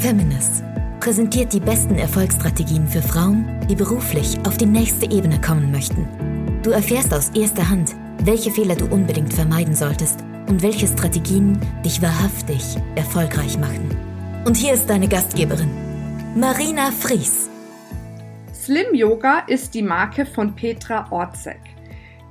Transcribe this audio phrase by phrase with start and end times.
[0.00, 0.64] Feminist
[0.98, 6.08] präsentiert die besten Erfolgsstrategien für Frauen, die beruflich auf die nächste Ebene kommen möchten.
[6.62, 7.94] Du erfährst aus erster Hand,
[8.24, 13.94] welche Fehler du unbedingt vermeiden solltest und welche Strategien dich wahrhaftig erfolgreich machen.
[14.46, 15.70] Und hier ist deine Gastgeberin,
[16.34, 17.50] Marina Fries.
[18.54, 21.60] Slim Yoga ist die Marke von Petra Orzek.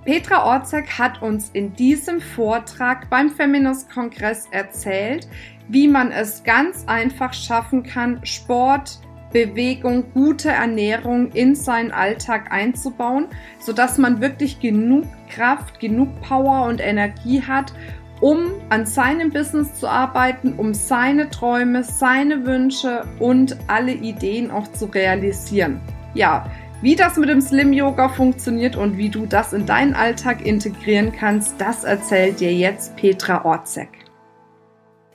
[0.06, 5.28] Petra Orzek hat uns in diesem Vortrag beim Feminist-Kongress erzählt,
[5.70, 9.00] wie man es ganz einfach schaffen kann, Sport,
[9.32, 13.28] Bewegung, gute Ernährung in seinen Alltag einzubauen,
[13.60, 17.72] sodass man wirklich genug Kraft, genug Power und Energie hat,
[18.22, 24.70] um an seinem Business zu arbeiten, um seine Träume, seine Wünsche und alle Ideen auch
[24.72, 25.80] zu realisieren.
[26.16, 26.50] Ja,
[26.82, 31.12] wie das mit dem Slim Yoga funktioniert und wie du das in deinen Alltag integrieren
[31.12, 34.09] kannst, das erzählt dir jetzt Petra Orzek.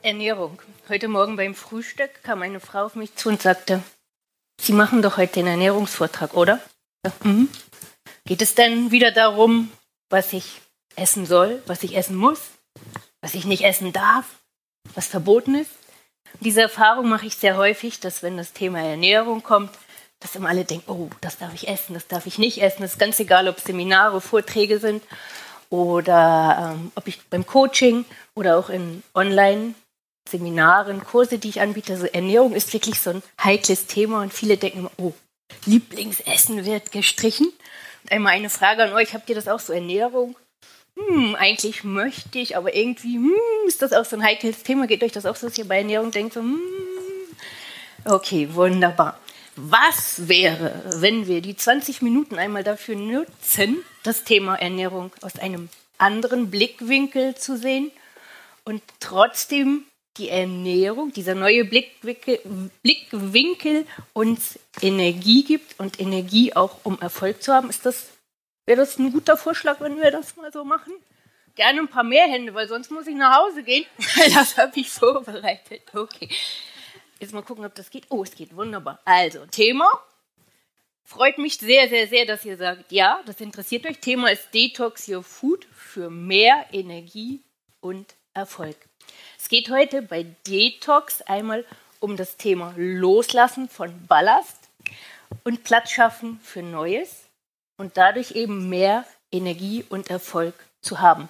[0.05, 0.61] Ernährung.
[0.87, 3.81] Heute Morgen beim Frühstück kam eine Frau auf mich zu und sagte,
[4.61, 6.59] Sie machen doch heute den Ernährungsvortrag, oder?
[7.03, 7.49] Ja, mhm.
[8.25, 9.71] Geht es denn wieder darum,
[10.09, 10.61] was ich
[10.95, 12.39] essen soll, was ich essen muss,
[13.21, 14.25] was ich nicht essen darf,
[14.93, 15.71] was verboten ist?
[16.39, 19.71] Diese Erfahrung mache ich sehr häufig, dass wenn das Thema Ernährung kommt,
[20.19, 22.83] dass immer alle denken, oh, das darf ich essen, das darf ich nicht essen.
[22.83, 25.03] Das ist ganz egal, ob Seminare, Vorträge sind
[25.71, 29.01] oder ähm, ob ich beim Coaching oder auch in
[30.25, 31.93] Online-Seminaren, Kurse, die ich anbiete.
[31.93, 35.13] Also Ernährung ist wirklich so ein heikles Thema und viele denken immer, oh,
[35.65, 37.47] Lieblingsessen wird gestrichen.
[38.03, 40.35] Und einmal eine Frage an euch, habt ihr das auch so Ernährung?
[40.97, 43.33] Hm, eigentlich möchte ich, aber irgendwie hm,
[43.67, 44.87] ist das auch so ein heikles Thema.
[44.87, 46.59] Geht euch das auch so, dass ihr bei Ernährung denkt, so, hm,
[48.05, 49.19] okay, wunderbar.
[49.57, 55.69] Was wäre, wenn wir die 20 Minuten einmal dafür nutzen, das Thema Ernährung aus einem
[55.97, 57.91] anderen Blickwinkel zu sehen
[58.65, 59.85] und trotzdem
[60.17, 62.39] die Ernährung, dieser neue Blickwinkel,
[62.81, 67.69] Blickwinkel uns Energie gibt und Energie auch um Erfolg zu haben?
[67.69, 68.09] Ist das,
[68.65, 70.93] wäre das ein guter Vorschlag, wenn wir das mal so machen?
[71.55, 73.85] Gerne ein paar mehr Hände, weil sonst muss ich nach Hause gehen.
[74.33, 75.83] Das habe ich vorbereitet.
[75.93, 76.29] Okay.
[77.19, 78.05] Jetzt mal gucken, ob das geht.
[78.09, 78.99] Oh, es geht wunderbar.
[79.05, 79.89] Also, Thema.
[81.03, 83.99] Freut mich sehr, sehr, sehr, dass ihr sagt, ja, das interessiert euch.
[83.99, 87.41] Thema ist Detox Your Food für mehr Energie
[87.79, 88.75] und Erfolg.
[89.37, 91.65] Es geht heute bei Detox einmal
[91.99, 94.69] um das Thema Loslassen von Ballast
[95.43, 97.25] und Platz schaffen für Neues
[97.77, 101.29] und dadurch eben mehr Energie und Erfolg zu haben.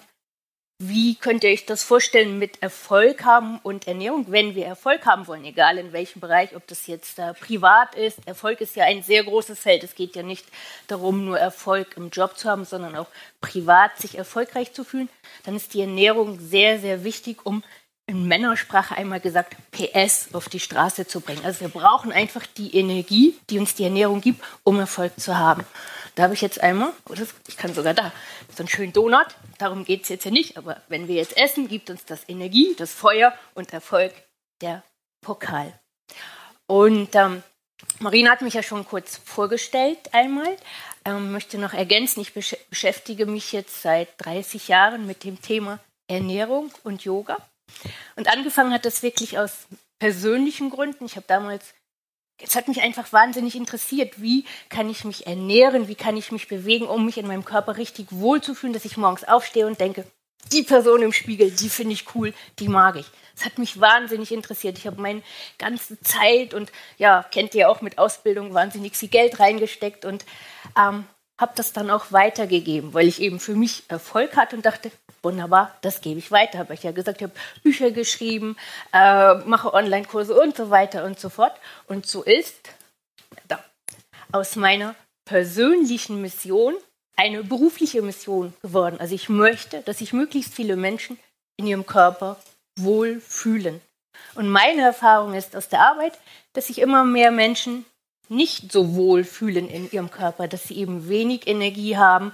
[0.78, 5.26] Wie könnt ihr euch das vorstellen mit Erfolg haben und Ernährung, wenn wir Erfolg haben
[5.26, 8.18] wollen, egal in welchem Bereich, ob das jetzt äh, privat ist.
[8.26, 9.84] Erfolg ist ja ein sehr großes Feld.
[9.84, 10.44] Es geht ja nicht
[10.86, 13.06] darum, nur Erfolg im Job zu haben, sondern auch
[13.40, 15.08] privat sich erfolgreich zu fühlen.
[15.44, 17.64] Dann ist die Ernährung sehr, sehr wichtig, um
[18.08, 21.44] in Männersprache einmal gesagt, PS auf die Straße zu bringen.
[21.44, 25.64] Also wir brauchen einfach die Energie, die uns die Ernährung gibt, um Erfolg zu haben.
[26.14, 27.14] Da habe ich jetzt einmal, oh,
[27.48, 28.12] ich kann sogar da,
[28.54, 29.26] so einen schönen Donut.
[29.58, 32.74] Darum geht es jetzt ja nicht, aber wenn wir jetzt essen, gibt uns das Energie,
[32.78, 34.12] das Feuer und Erfolg
[34.62, 34.82] der
[35.20, 35.78] Pokal.
[36.66, 37.42] Und ähm,
[37.98, 40.56] Marina hat mich ja schon kurz vorgestellt einmal.
[41.04, 45.80] Ähm, möchte noch ergänzen, ich besch beschäftige mich jetzt seit 30 Jahren mit dem Thema
[46.08, 47.36] Ernährung und Yoga.
[48.16, 49.66] Und angefangen hat das wirklich aus
[49.98, 51.06] persönlichen Gründen.
[51.06, 51.74] Ich habe damals
[52.38, 56.48] es hat mich einfach wahnsinnig interessiert, wie kann ich mich ernähren, wie kann ich mich
[56.48, 60.04] bewegen, um mich in meinem Körper richtig wohlzufühlen, dass ich morgens aufstehe und denke,
[60.52, 63.06] die Person im Spiegel, die finde ich cool, die mag ich.
[63.36, 64.78] Es hat mich wahnsinnig interessiert.
[64.78, 65.22] Ich habe meine
[65.58, 70.24] ganze Zeit und ja, kennt ihr auch mit Ausbildung wahnsinnig viel Geld reingesteckt und
[70.78, 71.06] ähm,
[71.38, 74.90] habe das dann auch weitergegeben, weil ich eben für mich Erfolg hatte und dachte,
[75.26, 76.58] wunderbar, das gebe ich weiter.
[76.58, 78.56] Habe ich ja gesagt, ich habe Bücher geschrieben,
[78.92, 81.52] äh, mache Online-Kurse und so weiter und so fort.
[81.88, 82.70] Und so ist
[83.48, 83.58] da,
[84.32, 84.94] aus meiner
[85.24, 86.74] persönlichen Mission
[87.16, 88.98] eine berufliche Mission geworden.
[89.00, 91.18] Also ich möchte, dass sich möglichst viele Menschen
[91.56, 92.36] in ihrem Körper
[92.78, 93.80] wohlfühlen.
[94.34, 96.12] Und meine Erfahrung ist aus der Arbeit,
[96.52, 97.84] dass sich immer mehr Menschen
[98.28, 102.32] nicht so wohl fühlen in ihrem Körper, dass sie eben wenig Energie haben,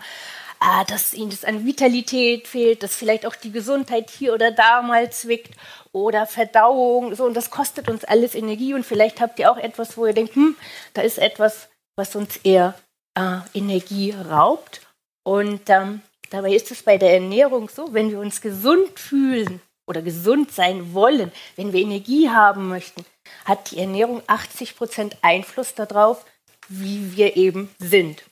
[0.63, 4.81] ah, dass ihnen das an Vitalität fehlt, dass vielleicht auch die Gesundheit hier oder da
[4.83, 5.55] mal zwickt
[5.91, 9.97] oder Verdauung, so und das kostet uns alles Energie und vielleicht habt ihr auch etwas,
[9.97, 10.57] wo ihr denkt, hm,
[10.95, 12.75] da ist etwas, was uns eher
[13.19, 14.81] äh, Energie raubt
[15.25, 16.01] und ähm,
[16.31, 20.95] dabei ist es bei der Ernährung so, wenn wir uns gesund fühlen oder gesund sein
[20.95, 23.05] wollen, wenn wir Energie haben möchten,
[23.45, 26.25] hat die Ernährung 80 Prozent Einfluss darauf,
[26.69, 28.23] wie wir eben sind.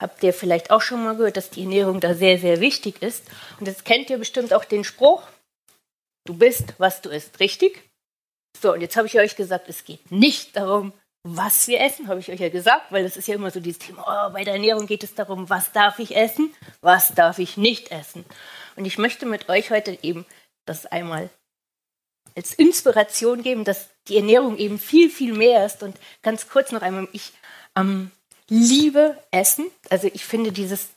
[0.00, 3.24] Habt ihr vielleicht auch schon mal gehört, dass die Ernährung da sehr, sehr wichtig ist.
[3.58, 5.22] Und jetzt kennt ihr bestimmt auch den Spruch,
[6.26, 7.82] du bist, was du isst, richtig?
[8.60, 10.92] So, und jetzt habe ich euch gesagt, es geht nicht darum,
[11.22, 13.78] was wir essen, habe ich euch ja gesagt, weil das ist ja immer so dieses
[13.78, 17.58] Thema, oh, bei der Ernährung geht es darum, was darf ich essen, was darf ich
[17.58, 18.24] nicht essen.
[18.76, 20.24] Und ich möchte mit euch heute eben
[20.66, 21.28] das einmal
[22.34, 25.82] als Inspiration geben, dass die Ernährung eben viel, viel mehr ist.
[25.82, 27.32] Und ganz kurz noch einmal, ich
[27.76, 28.10] ähm,
[28.50, 29.66] liebe Essen.
[29.88, 30.90] Also ich finde, dieses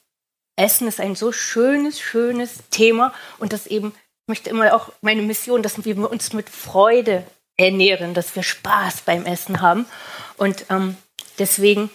[0.58, 5.22] Essen ist ein so schönes, schönes Thema und das eben, ich möchte immer auch meine
[5.22, 9.86] Mission, dass wir uns mit Freude ernähren, dass wir Spaß beim Essen haben.
[10.38, 10.98] Und ähm,
[11.40, 11.90] deswegen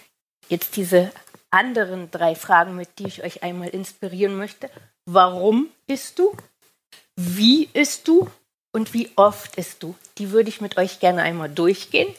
[0.47, 1.11] jetzt diese
[1.51, 4.69] anderen drei Fragen, mit die ich euch einmal inspirieren möchte.
[5.05, 6.35] Warum isst du?
[7.15, 8.29] Wie isst du?
[8.71, 9.95] Und wie oft isst du?
[10.19, 12.13] Die würde ich mit euch gerne einmal durchgehen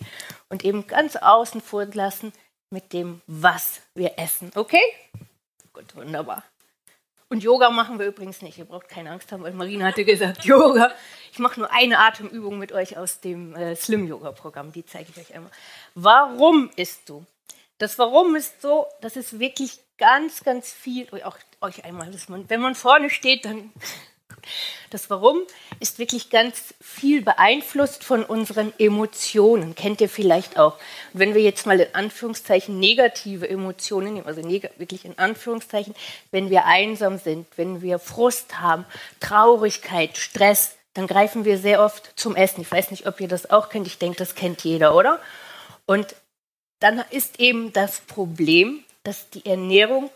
[0.49, 2.33] und eben ganz außen vor lassen
[2.71, 4.51] mit dem, was wir essen.
[4.55, 4.83] Okay?
[5.73, 6.45] Gut, wunderbar.
[7.29, 8.59] Und Yoga machen wir übrigens nicht.
[8.59, 10.93] Ihr braucht keine Angst haben, weil Marina hatte gesagt, Yoga.
[11.33, 14.73] Ich mache nur eine Atemübung mit euch aus dem äh, Slim Yoga Programm.
[14.73, 15.53] Die zeige ich euch einmal.
[15.95, 17.25] Warum isst du?
[17.79, 21.09] Das Warum ist so, das ist wirklich ganz, ganz viel.
[21.23, 23.73] Auch euch einmal, man, wenn man vorne steht, dann
[24.91, 25.43] das Warum
[25.79, 29.75] ist wirklich ganz viel beeinflusst von unseren Emotionen.
[29.75, 30.75] Kennt ihr vielleicht auch.
[31.13, 35.95] Und wenn wir jetzt mal in Anführungszeichen negative Emotionen nehmen, also wirklich in Anführungszeichen,
[36.31, 38.85] wenn wir einsam sind, wenn wir Frust haben,
[39.21, 42.63] Traurigkeit, Stress, dann greifen wir sehr oft zum Essen.
[42.63, 43.87] Ich weiß nicht, ob ihr das auch kennt.
[43.87, 45.21] Ich denke, das kennt jeder, oder?
[45.87, 46.15] Und
[46.81, 50.11] dann ist eben das Problem, dass die Ernährung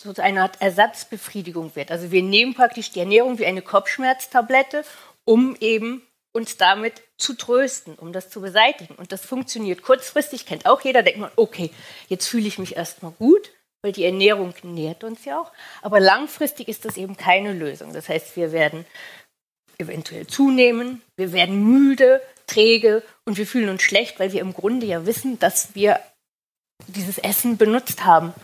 [0.00, 1.90] so eine Art Ersatzbefriedigung wird.
[1.90, 4.84] Also wir nehmen praktisch die Ernährung wie eine Kopfschmerztablette,
[5.24, 6.02] um eben
[6.32, 8.94] uns damit zu trösten, um das zu beseitigen.
[8.94, 11.70] Und das funktioniert kurzfristig, kennt auch jeder, denkt man, okay,
[12.08, 13.50] jetzt fühle ich mich erstmal gut,
[13.82, 15.52] weil die Ernährung nährt uns ja auch.
[15.82, 17.92] Aber langfristig ist das eben keine Lösung.
[17.92, 18.84] Das heißt, wir werden
[19.78, 24.86] eventuell zunehmen, wir werden müde, träge und wir fühlen uns schlecht, weil wir im Grunde
[24.86, 26.00] ja wissen, dass wir
[26.86, 28.34] dieses Essen benutzt haben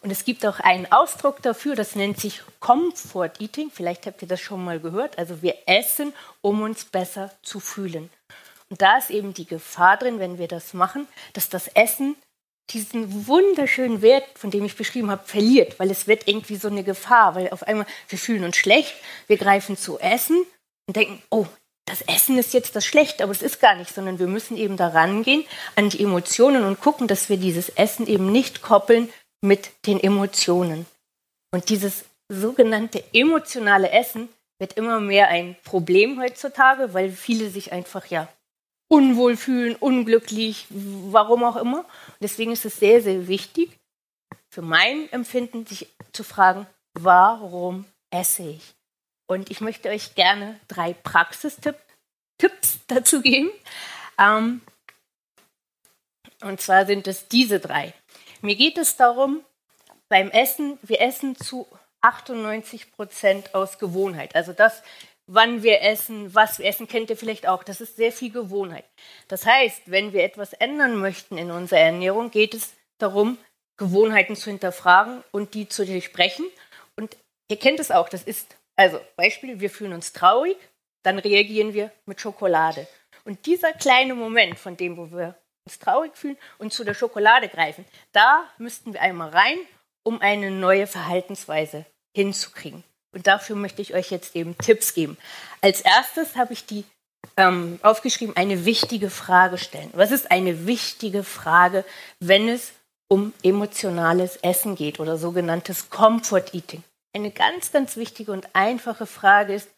[0.00, 3.70] und es gibt auch einen Ausdruck dafür, das nennt sich Comfort Eating.
[3.72, 5.18] Vielleicht habt ihr das schon mal gehört.
[5.18, 8.10] Also wir essen, um uns besser zu fühlen.
[8.70, 12.16] Und da ist eben die Gefahr drin, wenn wir das machen, dass das Essen
[12.70, 16.82] diesen wunderschönen Wert, von dem ich beschrieben habe, verliert, weil es wird irgendwie so eine
[16.82, 18.94] Gefahr, weil auf einmal wir fühlen uns schlecht,
[19.26, 20.46] wir greifen zu Essen
[20.86, 21.46] und denken, oh,
[21.86, 24.78] das Essen ist jetzt das Schlechte, aber es ist gar nicht, sondern wir müssen eben
[24.78, 25.44] daran gehen
[25.76, 29.10] an die Emotionen und gucken, dass wir dieses Essen eben nicht koppeln
[29.44, 30.86] mit den Emotionen.
[31.52, 38.06] Und dieses sogenannte emotionale Essen wird immer mehr ein Problem heutzutage, weil viele sich einfach
[38.06, 38.28] ja
[38.88, 41.80] unwohl fühlen, unglücklich, warum auch immer.
[41.80, 43.70] Und deswegen ist es sehr, sehr wichtig,
[44.48, 48.74] für mein Empfinden, sich zu fragen, warum esse ich?
[49.26, 51.78] Und ich möchte euch gerne drei Praxistipps
[52.86, 53.50] dazu geben.
[54.18, 54.62] Ähm,
[56.40, 57.94] und zwar sind es diese drei.
[58.44, 59.42] Mir geht es darum,
[60.10, 61.66] beim Essen, wir essen zu
[62.02, 64.34] 98 Prozent aus Gewohnheit.
[64.34, 64.82] Also das,
[65.26, 67.64] wann wir essen, was wir essen, kennt ihr vielleicht auch.
[67.64, 68.84] Das ist sehr viel Gewohnheit.
[69.28, 73.38] Das heißt, wenn wir etwas ändern möchten in unserer Ernährung, geht es darum,
[73.78, 76.44] Gewohnheiten zu hinterfragen und die zu durchbrechen.
[76.96, 77.16] Und
[77.50, 80.58] ihr kennt es auch, das ist, also Beispiel, wir fühlen uns traurig,
[81.02, 82.86] dann reagieren wir mit Schokolade.
[83.24, 85.34] Und dieser kleine Moment, von dem, wo wir
[85.66, 87.84] uns traurig fühlen und zu der Schokolade greifen.
[88.12, 89.58] Da müssten wir einmal rein,
[90.02, 92.84] um eine neue Verhaltensweise hinzukriegen.
[93.12, 95.16] Und dafür möchte ich euch jetzt eben Tipps geben.
[95.62, 96.84] Als erstes habe ich die
[97.36, 99.90] ähm, aufgeschrieben, eine wichtige Frage stellen.
[99.94, 101.84] Was ist eine wichtige Frage,
[102.20, 102.72] wenn es
[103.08, 106.82] um emotionales Essen geht oder sogenanntes Comfort Eating?
[107.14, 109.70] Eine ganz, ganz wichtige und einfache Frage ist,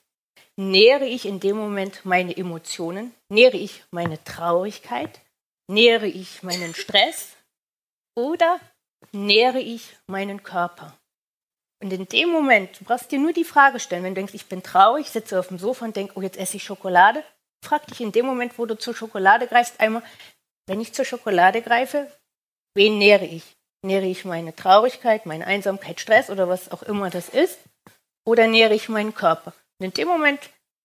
[0.56, 3.14] nähere ich in dem Moment meine Emotionen?
[3.28, 5.20] Nähere ich meine Traurigkeit?
[5.68, 7.36] Nähere ich meinen Stress
[8.16, 8.60] oder
[9.12, 10.96] nähere ich meinen Körper?
[11.82, 14.46] Und in dem Moment, du brauchst dir nur die Frage stellen, wenn du denkst, ich
[14.46, 17.22] bin traurig, sitze auf dem Sofa und denke, oh, jetzt esse ich Schokolade,
[17.64, 20.02] frag dich in dem Moment, wo du zur Schokolade greifst, einmal,
[20.66, 22.10] wenn ich zur Schokolade greife,
[22.74, 23.56] wen nähere ich?
[23.84, 27.58] Nähere ich meine Traurigkeit, meine Einsamkeit, Stress oder was auch immer das ist?
[28.24, 29.52] Oder nähere ich meinen Körper?
[29.78, 30.40] Und in dem Moment,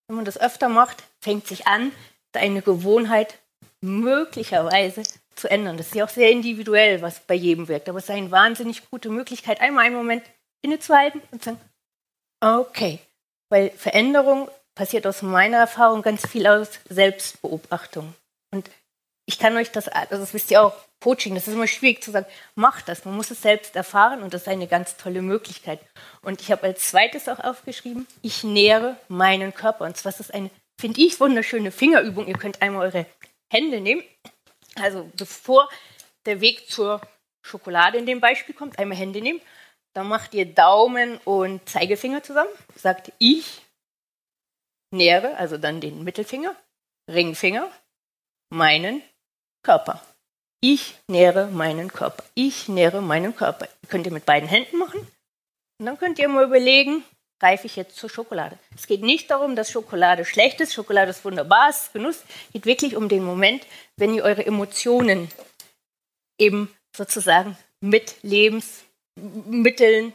[0.08, 1.92] wenn man das öfter macht, fängt sich an,
[2.34, 3.40] deine Gewohnheit
[3.82, 5.04] möglicherweise
[5.36, 5.78] zu ändern.
[5.78, 7.90] Das ist ja auch sehr individuell, was bei jedem wirkt.
[7.90, 10.24] Aber es ist eine wahnsinnig gute Möglichkeit, einmal einen Moment
[10.62, 11.62] innezuhalten und zu sagen,
[12.42, 13.00] okay.
[13.50, 18.14] Weil Veränderung passiert aus meiner Erfahrung ganz viel aus Selbstbeobachtung.
[18.52, 18.70] Und
[19.26, 20.74] ich kann euch das, also das wisst ihr auch,
[21.04, 23.06] Coaching, das ist immer schwierig zu sagen, macht das.
[23.06, 25.80] Man muss es selbst erfahren und das ist eine ganz tolle Möglichkeit.
[26.22, 29.86] Und ich habe als zweites auch aufgeschrieben, ich nähere meinen Körper.
[29.86, 32.28] Und zwar ist das eine finde ich, wunderschöne Fingerübung.
[32.28, 33.06] Ihr könnt einmal eure
[33.52, 34.04] Hände nehmen.
[34.76, 35.70] Also bevor
[36.26, 37.02] der Weg zur
[37.44, 39.42] Schokolade in dem Beispiel kommt, einmal Hände nehmen.
[39.94, 42.52] Dann macht ihr Daumen und Zeigefinger zusammen.
[42.76, 43.62] Sagt ich
[44.92, 46.56] nähere, also dann den Mittelfinger,
[47.10, 47.70] Ringfinger,
[48.50, 49.02] meinen
[49.64, 50.02] Körper.
[50.62, 52.24] Ich nähere meinen Körper.
[52.36, 53.68] Ich nähere meinen Körper.
[53.90, 55.00] Könnt ihr mit beiden Händen machen.
[55.80, 57.04] Und dann könnt ihr mal überlegen,
[57.42, 58.60] greife ich jetzt zur Schokolade.
[58.76, 60.76] Es geht nicht darum, dass Schokolade schlecht ist.
[60.76, 62.18] Schokolade ist wunderbar, es ist Genuss.
[62.18, 63.66] Es geht wirklich um den Moment,
[63.98, 65.28] wenn ihr eure Emotionen
[66.40, 70.14] eben sozusagen mit Lebensmitteln,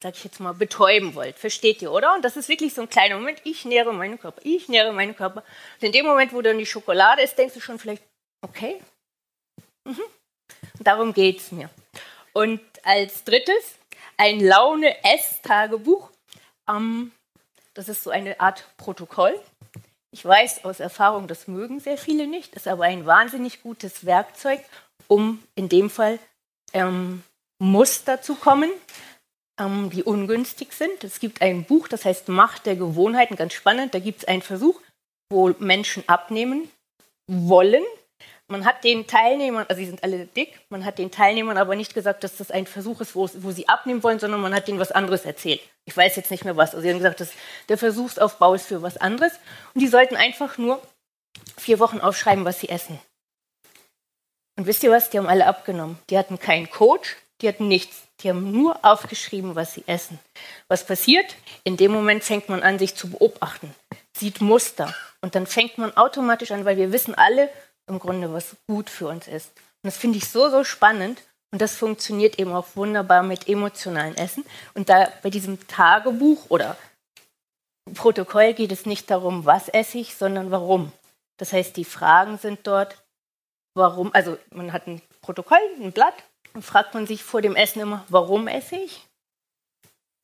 [0.00, 1.36] sag ich jetzt mal, betäuben wollt.
[1.36, 2.14] Versteht ihr, oder?
[2.14, 3.40] Und das ist wirklich so ein kleiner Moment.
[3.42, 4.40] Ich nähere meinen Körper.
[4.44, 5.42] Ich nähere meinen Körper.
[5.80, 8.04] Und in dem Moment, wo dann die Schokolade ist, denkst du schon vielleicht,
[8.40, 8.80] okay.
[9.82, 10.02] Mhm.
[10.78, 11.70] Darum geht es mir.
[12.32, 13.74] Und als drittes
[14.16, 16.12] ein Laune-Ess-Tagebuch.
[16.68, 17.12] Ähm,
[17.74, 19.38] das ist so eine Art Protokoll.
[20.10, 24.60] Ich weiß aus Erfahrung, das mögen sehr viele nicht, ist aber ein wahnsinnig gutes Werkzeug,
[25.08, 26.18] um in dem Fall
[26.72, 27.22] ähm,
[27.58, 28.70] Muster zu kommen,
[29.60, 31.04] ähm, die ungünstig sind.
[31.04, 33.94] Es gibt ein Buch, das heißt Macht der Gewohnheiten, ganz spannend.
[33.94, 34.80] Da gibt es einen Versuch,
[35.30, 36.70] wo Menschen abnehmen
[37.26, 37.84] wollen
[38.48, 41.94] man hat den Teilnehmern, also sie sind alle dick, man hat den Teilnehmern aber nicht
[41.94, 44.78] gesagt, dass das ein Versuch ist, wo, wo sie abnehmen wollen, sondern man hat denen
[44.78, 45.60] was anderes erzählt.
[45.84, 46.70] Ich weiß jetzt nicht mehr was.
[46.70, 47.32] Also sie haben gesagt, dass
[47.68, 49.32] der Versuchsaufbau ist für was anderes.
[49.74, 50.80] Und die sollten einfach nur
[51.56, 52.98] vier Wochen aufschreiben, was sie essen.
[54.56, 55.10] Und wisst ihr was?
[55.10, 55.98] Die haben alle abgenommen.
[56.08, 58.02] Die hatten keinen Coach, die hatten nichts.
[58.20, 60.18] Die haben nur aufgeschrieben, was sie essen.
[60.68, 61.36] Was passiert?
[61.64, 63.74] In dem Moment fängt man an, sich zu beobachten,
[64.16, 64.94] sieht Muster.
[65.20, 67.50] Und dann fängt man automatisch an, weil wir wissen alle,
[67.86, 69.48] im Grunde, was gut für uns ist.
[69.82, 71.22] Und das finde ich so, so spannend.
[71.52, 74.44] Und das funktioniert eben auch wunderbar mit emotionalen Essen.
[74.74, 76.76] Und da bei diesem Tagebuch oder
[77.94, 80.92] Protokoll geht es nicht darum, was esse ich, sondern warum.
[81.38, 83.02] Das heißt, die Fragen sind dort,
[83.74, 86.14] warum, also man hat ein Protokoll, ein Blatt,
[86.52, 89.06] und fragt man sich vor dem Essen immer, warum esse ich?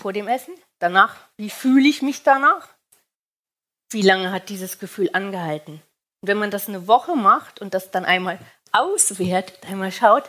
[0.01, 0.55] Vor dem Essen.
[0.79, 2.69] Danach, wie fühle ich mich danach?
[3.91, 5.83] Wie lange hat dieses Gefühl angehalten?
[6.23, 8.39] Wenn man das eine Woche macht und das dann einmal
[8.71, 10.25] auswertet, einmal schaut,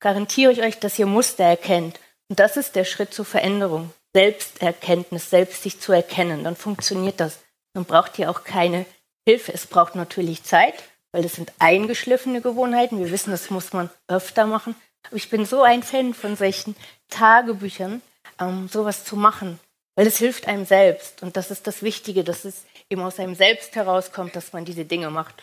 [0.00, 2.00] garantiere ich euch, dass ihr Muster erkennt.
[2.28, 3.92] Und das ist der Schritt zur Veränderung.
[4.14, 6.44] Selbsterkenntnis, selbst sich zu erkennen.
[6.44, 7.40] Dann funktioniert das.
[7.74, 8.86] Dann braucht ihr auch keine
[9.26, 9.52] Hilfe.
[9.52, 10.74] Es braucht natürlich Zeit,
[11.12, 12.98] weil das sind eingeschliffene Gewohnheiten.
[12.98, 14.74] Wir wissen, das muss man öfter machen.
[15.06, 16.74] Aber ich bin so ein Fan von solchen
[17.10, 18.02] Tagebüchern,
[18.40, 19.60] ähm, sowas zu machen,
[19.98, 21.24] weil es hilft einem selbst.
[21.24, 24.84] Und das ist das Wichtige, dass es eben aus einem selbst herauskommt, dass man diese
[24.84, 25.42] Dinge macht.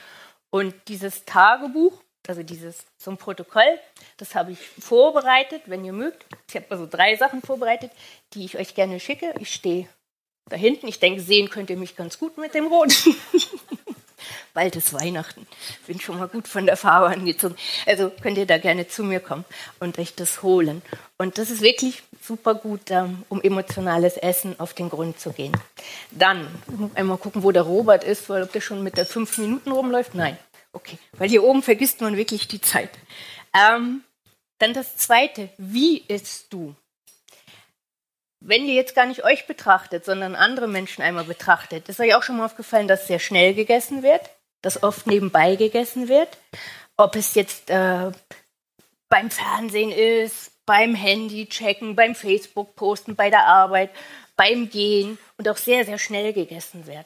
[0.50, 3.82] Und dieses Tagebuch, also dieses zum Protokoll,
[4.16, 6.26] das habe ich vorbereitet, wenn ihr mögt.
[6.48, 7.92] Ich habe also drei Sachen vorbereitet,
[8.34, 9.34] die ich euch gerne schicke.
[9.42, 9.90] Ich stehe
[10.50, 10.88] da hinten.
[10.88, 12.94] Ich denke, sehen könnt ihr mich ganz gut mit dem Rot.
[14.56, 15.46] Bald ist Weihnachten.
[15.86, 17.56] Bin schon mal gut von der Farbe angezogen.
[17.86, 19.44] Also könnt ihr da gerne zu mir kommen
[19.82, 20.82] und euch das holen.
[21.18, 25.52] Und das ist wirklich super gut, ähm, um emotionales Essen auf den Grund zu gehen.
[26.12, 26.48] Dann
[26.96, 30.16] einmal gucken, wo der Robert ist, weil ob der schon mit der fünf Minuten rumläuft.
[30.16, 30.38] Nein,
[30.72, 32.92] okay, weil hier oben vergisst man wirklich die Zeit.
[33.54, 34.06] Ähm,
[34.60, 36.74] dann das Zweite, wie isst du?
[38.40, 42.24] Wenn ihr jetzt gar nicht euch betrachtet, sondern andere Menschen einmal betrachtet, ist euch auch
[42.24, 44.30] schon mal aufgefallen, dass sehr schnell gegessen wird,
[44.66, 46.38] dass oft nebenbei gegessen wird.
[46.98, 48.12] Ob es jetzt äh,
[49.10, 53.92] beim Fernsehen ist, beim Handy checken, beim Facebook posten, bei der Arbeit,
[54.36, 57.06] beim Gehen und auch sehr, sehr schnell gegessen wird.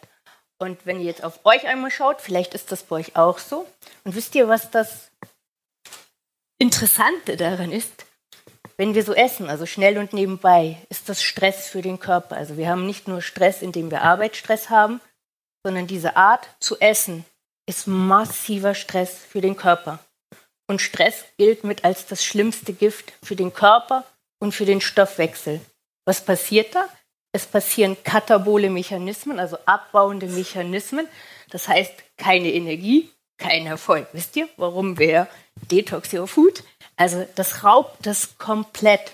[0.58, 3.68] Und wenn ihr jetzt auf euch einmal schaut, vielleicht ist das bei euch auch so.
[4.06, 5.12] Und wisst ihr, was das
[6.60, 8.06] Interessante daran ist?
[8.78, 12.38] Wenn wir so essen, also schnell und nebenbei, ist das Stress für den Körper.
[12.38, 15.02] Also wir haben nicht nur Stress, indem wir Arbeitsstress haben,
[15.66, 17.26] sondern diese Art zu essen
[17.70, 20.00] ist massiver Stress für den Körper.
[20.68, 24.06] Und Stress gilt mit als das schlimmste Gift für den Körper
[24.40, 25.62] und für den Stoffwechsel.
[26.04, 26.90] Was passiert da?
[27.32, 31.08] Es passieren katabole Mechanismen, also abbauende Mechanismen.
[31.52, 34.08] Das heißt, keine Energie, kein Erfolg.
[34.14, 35.28] Wisst ihr, warum wir
[35.70, 36.64] Detox Your Food?
[36.96, 39.12] Also das raubt das komplett.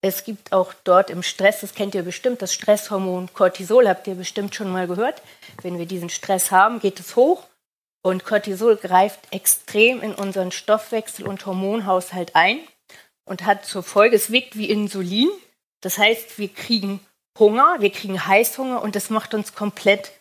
[0.00, 4.14] Es gibt auch dort im Stress, das kennt ihr bestimmt, das Stresshormon Cortisol, habt ihr
[4.14, 5.20] bestimmt schon mal gehört.
[5.60, 7.46] Wenn wir diesen Stress haben, geht es hoch
[8.04, 12.58] und Cortisol greift extrem in unseren Stoffwechsel und Hormonhaushalt ein
[13.24, 15.30] und hat zur Folge, es wirkt wie Insulin.
[15.80, 17.00] Das heißt, wir kriegen
[17.38, 20.12] Hunger, wir kriegen Heißhunger und das macht uns komplett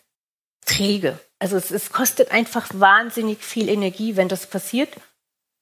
[0.66, 1.20] träge.
[1.40, 4.90] Also es, es kostet einfach wahnsinnig viel Energie, wenn das passiert.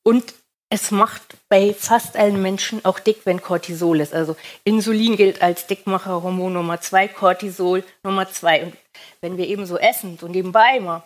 [0.03, 0.35] Und
[0.69, 4.13] es macht bei fast allen Menschen auch dick, wenn Cortisol ist.
[4.13, 8.63] Also Insulin gilt als Dickmacherhormon Nummer zwei, Cortisol Nummer zwei.
[8.63, 8.77] Und
[9.21, 11.03] wenn wir eben so essen, so nebenbei mal,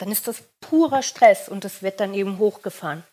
[0.00, 3.04] dann ist das purer Stress und das wird dann eben hochgefahren.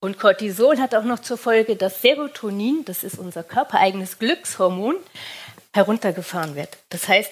[0.00, 4.96] Und Cortisol hat auch noch zur Folge, dass Serotonin, das ist unser körpereigenes Glückshormon,
[5.74, 6.78] heruntergefahren wird.
[6.88, 7.30] Das heißt,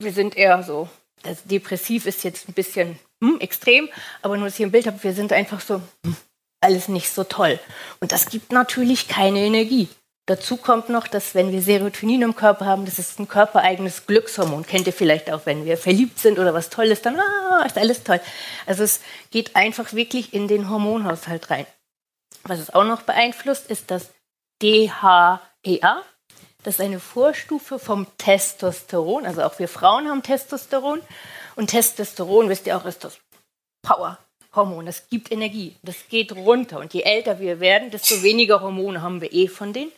[0.00, 0.88] wir sind eher so,
[1.22, 3.90] das depressiv ist jetzt ein bisschen hm, extrem,
[4.22, 6.16] aber nur, dass ich ein Bild habe, wir sind einfach so, hm,
[6.62, 7.60] alles nicht so toll.
[8.00, 9.88] Und das gibt natürlich keine Energie.
[10.26, 14.64] Dazu kommt noch, dass wenn wir Serotonin im Körper haben, das ist ein körpereigenes Glückshormon.
[14.64, 18.04] Kennt ihr vielleicht auch, wenn wir verliebt sind oder was Tolles, dann ah, ist alles
[18.04, 18.20] toll.
[18.66, 19.00] Also es
[19.30, 21.66] geht einfach wirklich in den Hormonhaushalt rein.
[22.44, 24.10] Was es auch noch beeinflusst, ist das
[24.62, 26.02] DHEA.
[26.62, 29.26] Das ist eine Vorstufe vom Testosteron.
[29.26, 31.00] Also auch wir Frauen haben Testosteron.
[31.56, 33.18] Und Testosteron, wisst ihr auch, ist das
[33.82, 34.86] Powerhormon.
[34.86, 35.76] Das gibt Energie.
[35.82, 36.78] Das geht runter.
[36.78, 39.92] Und je älter wir werden, desto weniger Hormone haben wir eh von denen.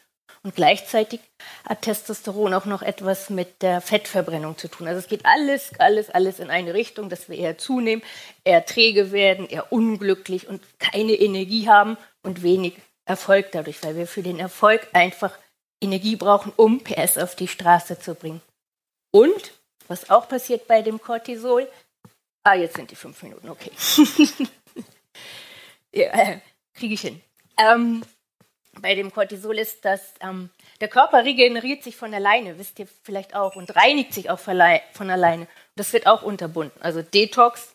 [0.45, 1.21] Und gleichzeitig
[1.69, 4.89] hat Testosteron auch noch etwas mit der Fettverbrennung zu tun.
[4.89, 8.03] Also es geht alles, alles, alles in eine Richtung, dass wir eher zunehmen,
[8.43, 14.07] eher träge werden, eher unglücklich und keine Energie haben und wenig Erfolg dadurch, weil wir
[14.09, 15.39] für den Erfolg einfach
[15.81, 18.41] Energie brauchen, um PS auf die Straße zu bringen.
[19.13, 19.53] Und
[19.87, 21.69] was auch passiert bei dem Cortisol,
[22.43, 23.71] ah, jetzt sind die fünf Minuten, okay.
[25.93, 26.41] ja, äh,
[26.75, 27.21] Kriege ich hin.
[27.59, 28.03] Ähm,
[28.81, 30.50] bei dem Cortisol ist, dass ähm,
[30.81, 34.61] der Körper regeneriert sich von alleine, wisst ihr vielleicht auch, und reinigt sich auch von
[35.11, 35.47] alleine.
[35.76, 36.81] Das wird auch unterbunden.
[36.81, 37.75] Also Detox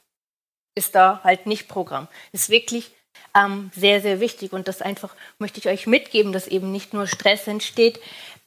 [0.76, 2.08] ist da halt nicht Programm.
[2.32, 2.92] Ist wirklich
[3.36, 4.54] ähm, sehr, sehr wichtig.
[4.54, 8.00] Und das einfach möchte ich euch mitgeben, dass eben nicht nur Stress entsteht,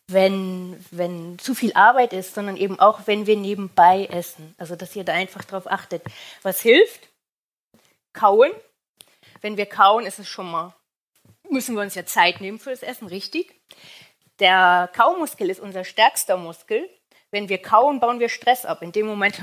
[0.08, 4.54] wenn, wenn zu viel Arbeit ist, sondern eben auch, wenn wir nebenbei essen.
[4.58, 6.02] Also, dass ihr da einfach drauf achtet.
[6.42, 7.08] Was hilft?
[8.12, 8.50] Kauen.
[9.40, 10.74] Wenn wir kauen, ist es schon mal
[11.50, 13.54] müssen wir uns ja Zeit nehmen für das Essen, richtig?
[14.38, 16.88] Der Kaumuskel ist unser stärkster Muskel.
[17.32, 18.82] Wenn wir kauen, bauen wir Stress ab.
[18.82, 19.38] In dem Moment,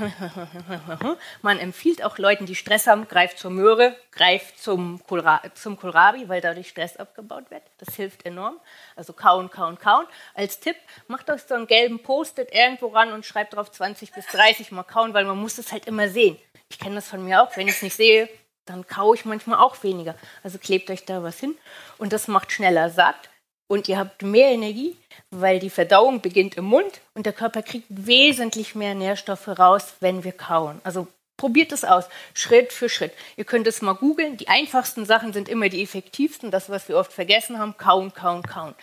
[1.42, 6.28] man empfiehlt auch Leuten, die Stress haben, greift zur Möhre, greift zum, Kohlra zum Kohlrabi,
[6.28, 7.62] weil dadurch Stress abgebaut wird.
[7.78, 8.60] Das hilft enorm.
[8.94, 10.04] Also kauen, kauen, kauen.
[10.34, 14.26] Als Tipp, macht euch so einen gelben Post-it irgendwo ran und schreibt drauf 20 bis
[14.26, 16.36] 30 Mal kauen, weil man muss es halt immer sehen.
[16.68, 17.56] Ich kenne das von mir auch.
[17.56, 18.28] Wenn ich es nicht sehe,
[18.68, 20.14] dann kaue ich manchmal auch weniger.
[20.42, 21.56] Also klebt euch da was hin
[21.98, 23.28] und das macht schneller satt
[23.68, 24.96] und ihr habt mehr Energie,
[25.30, 30.24] weil die Verdauung beginnt im Mund und der Körper kriegt wesentlich mehr Nährstoffe raus, wenn
[30.24, 30.80] wir kauen.
[30.84, 33.12] Also probiert es aus, Schritt für Schritt.
[33.36, 34.36] Ihr könnt es mal googeln.
[34.36, 36.50] Die einfachsten Sachen sind immer die effektivsten.
[36.50, 38.74] Das, was wir oft vergessen haben, kauen, kauen, kauen.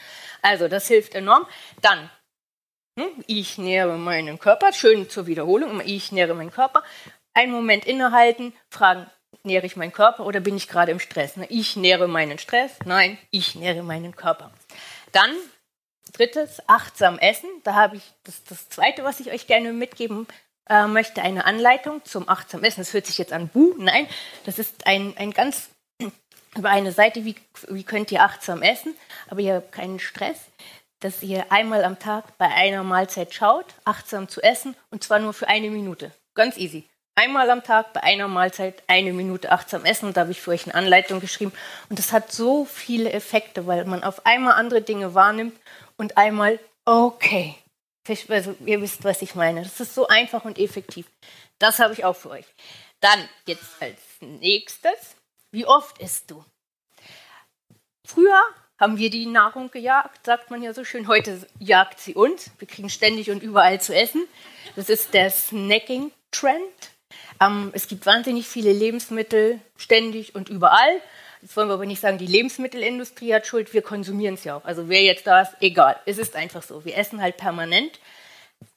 [0.41, 1.45] Also das hilft enorm.
[1.81, 2.09] Dann
[2.97, 6.81] hm, ich nähere meinen Körper, schön zur Wiederholung, ich nähere meinen Körper.
[7.33, 9.05] Einen Moment innehalten, fragen,
[9.43, 11.33] nähere ich meinen Körper oder bin ich gerade im Stress?
[11.49, 14.51] Ich nähere meinen Stress, nein, ich nähere meinen Körper.
[15.11, 15.31] Dann
[16.13, 17.49] drittes, achtsam essen.
[17.63, 20.27] Da habe ich das, das zweite, was ich euch gerne mitgeben
[20.69, 22.81] äh, möchte, eine Anleitung zum achtsam Essen.
[22.81, 24.07] Das hört sich jetzt an, buh, nein,
[24.45, 25.69] das ist ein, ein ganz
[26.55, 27.35] über eine Seite, wie,
[27.67, 28.95] wie könnt ihr achtsam essen,
[29.27, 30.39] aber ihr habt keinen Stress,
[30.99, 35.33] dass ihr einmal am Tag bei einer Mahlzeit schaut, achtsam zu essen und zwar nur
[35.33, 36.11] für eine Minute.
[36.33, 40.13] Ganz easy einmal am Tag bei einer Mahlzeit eine Minute achtsam essen.
[40.13, 41.54] Da habe ich für euch eine Anleitung geschrieben.
[41.89, 45.58] Und das hat so viele Effekte, weil man auf einmal andere Dinge wahrnimmt
[45.97, 47.56] und einmal, okay.
[48.30, 49.63] Also ihr wisst, was ich meine.
[49.63, 51.08] Das ist so einfach und effektiv.
[51.58, 52.45] Das habe ich auch für euch.
[52.99, 55.15] Dann jetzt als nächstes,
[55.51, 56.45] wie oft isst du?
[58.06, 58.39] Früher
[58.80, 61.08] haben wir die Nahrung gejagt, sagt man ja so schön.
[61.08, 62.51] Heute jagt sie uns.
[62.60, 64.28] Wir kriegen ständig und überall zu essen.
[64.75, 66.94] Das ist der Snacking-Trend.
[67.41, 71.01] Ähm, es gibt wahnsinnig viele Lebensmittel ständig und überall.
[71.41, 74.65] Jetzt wollen wir aber nicht sagen, die Lebensmittelindustrie hat Schuld, wir konsumieren es ja auch.
[74.65, 75.95] Also wer jetzt da ist, egal.
[76.06, 76.86] Es ist einfach so.
[76.86, 77.99] Wir essen halt permanent.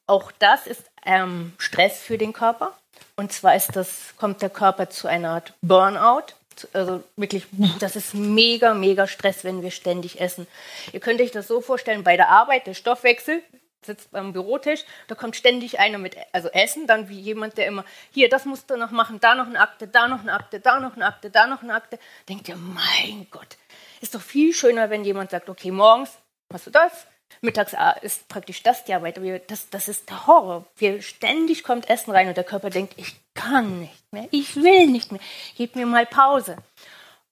[0.06, 2.76] Auch das ist ähm, Stress für den Körper.
[3.16, 6.34] Und zwar ist das, kommt der Körper zu einer Art Burnout.
[6.72, 7.46] Also wirklich,
[7.80, 10.46] das ist mega, mega Stress, wenn wir ständig essen.
[10.92, 13.42] Ihr könnt euch das so vorstellen, bei der Arbeit, der Stoffwechsel
[13.84, 17.84] sitzt beim Bürotisch, da kommt ständig einer mit, also Essen, dann wie jemand, der immer,
[18.10, 20.80] hier, das musst du noch machen, da noch eine Akte, da noch eine Akte, da
[20.80, 21.98] noch eine Akte, da noch eine Akte.
[22.28, 23.56] Denkt ihr, mein Gott,
[24.00, 26.18] ist doch viel schöner, wenn jemand sagt, okay, morgens
[26.50, 27.06] machst du das,
[27.40, 30.66] mittags ah, ist praktisch das die Arbeit, aber das, das ist der Horror.
[30.76, 34.86] Wir, ständig kommt Essen rein und der Körper denkt, ich kann nicht mehr, ich will
[34.86, 35.20] nicht mehr,
[35.56, 36.56] gib mir mal Pause.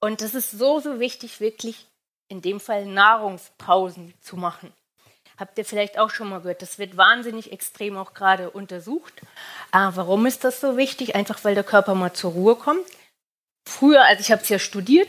[0.00, 1.87] Und das ist so, so wichtig, wirklich
[2.28, 4.72] in dem Fall Nahrungspausen zu machen.
[5.38, 6.62] Habt ihr vielleicht auch schon mal gehört.
[6.62, 9.12] Das wird wahnsinnig extrem auch gerade untersucht.
[9.70, 11.14] Ah, warum ist das so wichtig?
[11.14, 12.87] Einfach weil der Körper mal zur Ruhe kommt.
[13.68, 15.09] Früher, also ich habe es ja studiert,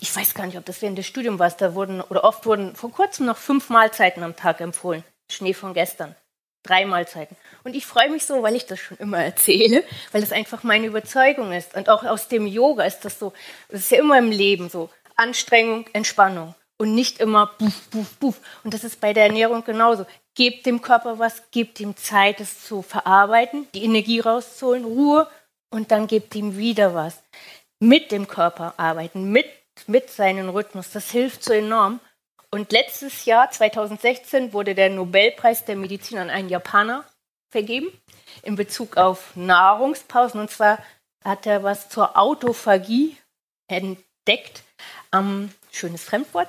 [0.00, 2.74] ich weiß gar nicht, ob das während des Studiums war, da wurden oder oft wurden
[2.76, 5.04] vor kurzem noch fünf Mahlzeiten am Tag empfohlen.
[5.30, 6.14] Schnee von gestern.
[6.62, 7.36] Drei Mahlzeiten.
[7.64, 10.86] Und ich freue mich so, weil ich das schon immer erzähle, weil das einfach meine
[10.86, 11.74] Überzeugung ist.
[11.74, 13.32] Und auch aus dem Yoga ist das so,
[13.68, 14.90] das ist ja immer im Leben so.
[15.14, 16.54] Anstrengung, Entspannung.
[16.78, 18.40] Und nicht immer buff, buff, buff.
[18.62, 20.06] Und das ist bei der Ernährung genauso.
[20.34, 25.28] Gebt dem Körper was, gebt ihm Zeit, es zu verarbeiten, die Energie rauszuholen, Ruhe
[25.70, 27.22] und dann gebt ihm wieder was.
[27.80, 29.46] Mit dem Körper arbeiten, mit,
[29.86, 30.90] mit seinem Rhythmus.
[30.90, 32.00] Das hilft so enorm.
[32.50, 37.04] Und letztes Jahr, 2016, wurde der Nobelpreis der Medizin an einen Japaner
[37.50, 37.88] vergeben
[38.42, 40.40] in Bezug auf Nahrungspausen.
[40.40, 40.78] Und zwar
[41.24, 43.16] hat er was zur Autophagie
[43.68, 44.62] entdeckt.
[45.12, 46.48] Ähm, schönes Fremdwort.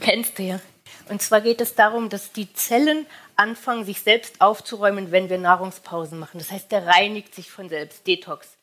[0.00, 0.60] Kennst du ja.
[1.08, 6.18] Und zwar geht es darum, dass die Zellen anfangen, sich selbst aufzuräumen, wenn wir Nahrungspausen
[6.18, 6.38] machen.
[6.38, 8.56] Das heißt, der reinigt sich von selbst, Detox.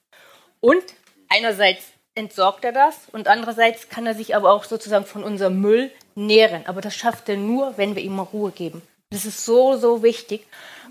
[0.59, 0.83] Und
[1.29, 1.83] einerseits
[2.15, 6.65] entsorgt er das und andererseits kann er sich aber auch sozusagen von unserem Müll nähren.
[6.65, 8.81] Aber das schafft er nur, wenn wir ihm mal Ruhe geben.
[9.09, 10.45] Das ist so, so wichtig.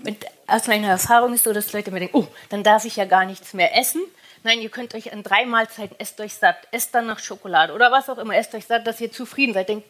[0.05, 3.05] Und aus meiner Erfahrung ist so, dass Leute mir denken, oh, dann darf ich ja
[3.05, 4.01] gar nichts mehr essen.
[4.47, 7.91] Nein, ihr könnt euch an drei Mahlzeiten, esst euch satt, esst dann nach Schokolade oder
[7.91, 9.67] was auch immer, esst euch satt, dass ihr zufrieden seid.
[9.67, 9.85] Denkt,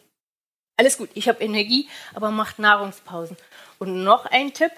[0.76, 3.36] alles gut, ich habe Energie, aber macht Nahrungspausen.
[3.78, 4.72] Und noch ein Tipp,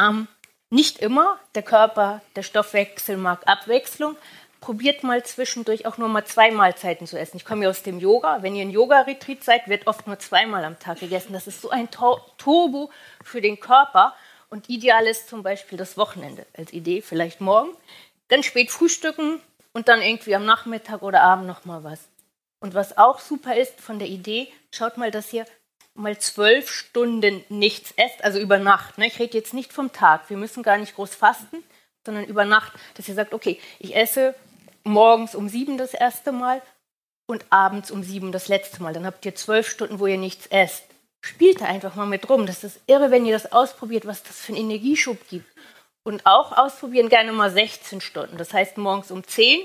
[0.00, 0.28] ähm,
[0.70, 4.14] nicht immer, der Körper, der Stoffwechsel mag Abwechslung,
[4.60, 7.38] probiert mal zwischendurch auch nur mal zwei Mahlzeiten zu essen.
[7.38, 8.44] Ich komme ja aus dem Yoga.
[8.44, 11.32] Wenn ihr in Yoga-Retreat seid, wird oft nur zweimal am Tag gegessen.
[11.32, 12.92] Das ist so ein Turbo
[13.24, 14.14] für den Körper.
[14.50, 17.76] Und ideal ist zum Beispiel das Wochenende als Idee, vielleicht morgen.
[18.28, 19.40] Dann spät frühstücken
[19.72, 22.08] und dann irgendwie am Nachmittag oder Abend nochmal was.
[22.60, 25.46] Und was auch super ist von der Idee, schaut mal, dass ihr
[25.94, 28.98] mal zwölf Stunden nichts esst, also über Nacht.
[28.98, 29.06] Ne?
[29.06, 30.30] Ich rede jetzt nicht vom Tag.
[30.30, 31.62] Wir müssen gar nicht groß fasten,
[32.04, 34.34] sondern über Nacht, dass ihr sagt, okay, ich esse
[34.84, 36.62] morgens um sieben das erste Mal
[37.26, 38.92] und abends um sieben das letzte Mal.
[38.92, 40.84] Dann habt ihr zwölf Stunden, wo ihr nichts esst.
[41.20, 42.46] Spielt da einfach mal mit rum.
[42.46, 45.46] Das ist irre, wenn ihr das ausprobiert, was das für einen Energieschub gibt.
[46.08, 48.38] Und auch ausprobieren gerne mal 16 Stunden.
[48.38, 49.60] Das heißt morgens um 10,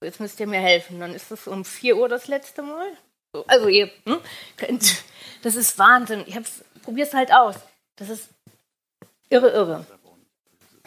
[0.00, 2.92] jetzt müsst ihr mir helfen, dann ist es um 4 Uhr das letzte Mal.
[3.48, 4.20] Also ihr hm,
[4.56, 5.02] könnt,
[5.42, 6.22] das ist Wahnsinn.
[6.28, 7.56] Ich es halt aus.
[7.96, 8.28] Das ist
[9.30, 9.84] irre, irre.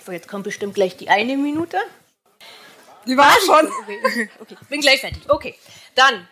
[0.05, 1.79] So, jetzt kommt bestimmt gleich die eine Minute.
[3.05, 3.69] Die war schon.
[3.83, 5.29] Okay, okay, bin gleich fertig.
[5.29, 5.53] Okay,
[5.95, 6.25] dann,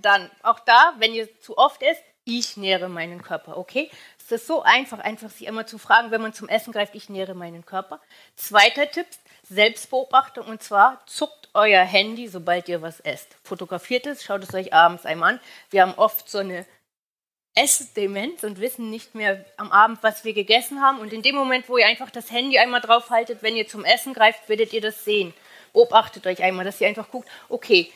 [0.00, 3.90] dann auch da, wenn ihr zu oft esst, ich nähere meinen Körper, okay?
[4.26, 7.08] Es ist so einfach, einfach sich immer zu fragen, wenn man zum Essen greift, ich
[7.08, 8.00] nähere meinen Körper.
[8.34, 9.06] Zweiter Tipp,
[9.48, 13.36] Selbstbeobachtung und zwar zuckt euer Handy, sobald ihr was esst.
[13.44, 15.40] Fotografiert es, schaut es euch abends einmal an.
[15.70, 16.66] Wir haben oft so eine
[17.54, 20.98] Essdemenz und wissen nicht mehr am Abend, was wir gegessen haben.
[20.98, 24.12] Und in dem Moment, wo ihr einfach das Handy einmal draufhaltet, wenn ihr zum Essen
[24.12, 25.32] greift, werdet ihr das sehen
[25.76, 27.92] beobachtet euch einmal, dass ihr einfach guckt, okay,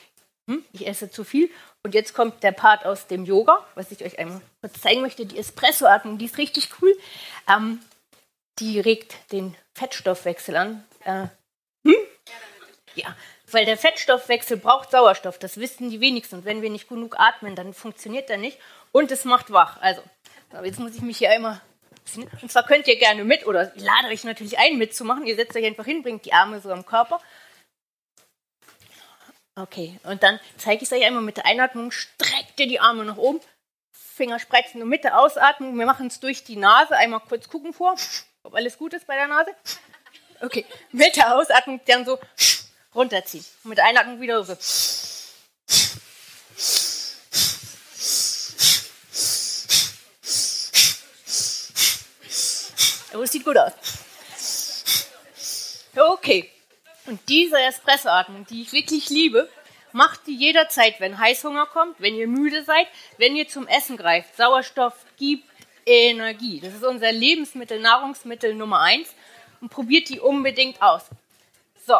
[0.46, 1.50] hm, ich esse zu viel.
[1.82, 5.24] Und jetzt kommt der Part aus dem Yoga, was ich euch einmal kurz zeigen möchte.
[5.24, 6.94] Die Espresso-Atmung, die ist richtig cool.
[7.48, 7.80] Ähm,
[8.58, 10.84] die regt den Fettstoffwechsel an.
[11.04, 11.26] Äh,
[11.86, 11.94] hm?
[12.94, 13.16] Ja,
[13.50, 15.38] weil der Fettstoffwechsel braucht Sauerstoff.
[15.38, 16.36] Das wissen die wenigsten.
[16.36, 18.58] Und wenn wir nicht genug atmen, dann funktioniert er nicht.
[18.92, 19.80] Und es macht wach.
[19.80, 20.02] Also,
[20.62, 21.62] jetzt muss ich mich hier einmal.
[22.42, 25.26] Und zwar könnt ihr gerne mit oder ich lade euch natürlich ein, mitzumachen.
[25.26, 27.20] Ihr setzt euch einfach hin, bringt die Arme so am Körper
[29.56, 31.90] Okay, und dann zeige ich es euch einmal mit der Einatmung.
[31.90, 33.40] Streckt ihr die Arme nach oben.
[33.92, 35.76] Finger spreizen und mit der Ausatmung.
[35.78, 36.96] Wir machen es durch die Nase.
[36.96, 37.94] Einmal kurz gucken vor,
[38.42, 39.50] ob alles gut ist bei der Nase.
[40.40, 42.18] Okay, mit der Ausatmung dann so
[42.94, 43.44] runterziehen.
[43.64, 44.52] Und mit der Einatmung wieder so.
[53.12, 53.72] Oh, es sieht gut aus.
[55.96, 56.50] Okay,
[57.10, 59.48] und diese Espressoatmung, die ich wirklich liebe,
[59.92, 62.86] macht die jederzeit, wenn Heißhunger kommt, wenn ihr müde seid,
[63.18, 64.36] wenn ihr zum Essen greift.
[64.36, 65.44] Sauerstoff gibt
[65.84, 66.60] Energie.
[66.60, 69.14] Das ist unser Lebensmittel, Nahrungsmittel Nummer eins.
[69.60, 71.02] Und probiert die unbedingt aus.
[71.86, 71.96] So,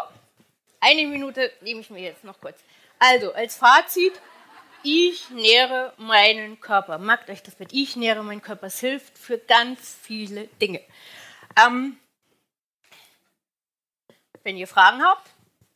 [0.79, 2.57] eine Minute nehme ich mir jetzt noch kurz.
[2.97, 4.13] Also, als Fazit,
[4.83, 6.97] ich nähere meinen Körper.
[6.97, 7.71] Merkt euch das mit.
[7.73, 8.67] Ich nähere meinen Körper.
[8.67, 10.81] Es hilft für ganz viele Dinge.
[11.63, 11.97] Ähm,
[14.43, 15.29] wenn ihr Fragen habt,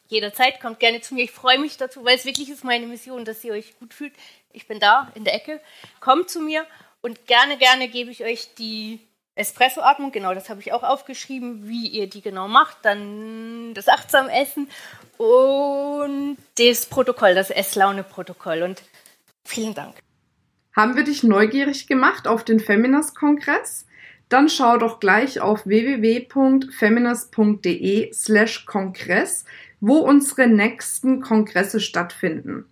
[0.07, 1.23] jederzeit kommt gerne zu mir.
[1.23, 4.13] Ich freue mich dazu, weil es wirklich ist meine Mission, dass ihr euch gut fühlt.
[4.51, 5.61] Ich bin da in der Ecke.
[5.99, 6.65] Kommt zu mir
[7.01, 8.99] und gerne, gerne gebe ich euch die
[9.35, 10.11] Espresso-Atmung.
[10.11, 12.77] Genau, das habe ich auch aufgeschrieben, wie ihr die genau macht.
[12.83, 14.69] Dann das achtsam Essen
[15.17, 18.63] und das Protokoll, das Esslaune-Protokoll.
[18.63, 18.81] Und
[19.43, 19.97] vielen Dank.
[20.75, 23.85] Haben wir dich neugierig gemacht auf den Feminist-Kongress?
[24.29, 29.45] Dann schau doch gleich auf www.feminist.de slash Kongress,
[29.79, 32.65] wo unsere nächsten Kongresse stattfinden.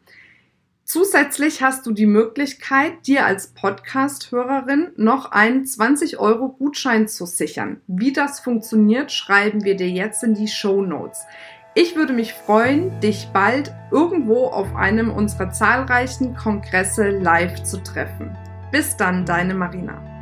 [0.86, 7.80] Zusätzlich hast du die Möglichkeit, dir als Podcast-Hörerin noch einen 20-Euro-Gutschein zu sichern.
[7.88, 11.20] Wie das funktioniert, schreiben wir dir jetzt in die Show Notes.
[11.74, 18.36] Ich würde mich freuen, dich bald irgendwo auf einem unserer zahlreichen Kongresse live zu treffen.
[18.72, 20.13] Bis dann, deine Marina.